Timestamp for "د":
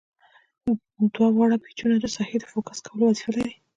1.99-2.05, 2.39-2.45